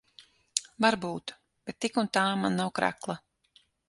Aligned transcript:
Varbūt. 0.85 1.33
Bet 1.69 1.79
tik 1.85 1.99
un 2.03 2.09
tā 2.19 2.23
man 2.45 2.57
nav 2.61 2.73
krekla. 2.81 3.17